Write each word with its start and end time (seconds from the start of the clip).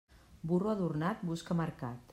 Burro 0.51 0.71
adornat 0.73 1.23
busca 1.33 1.59
mercat. 1.65 2.05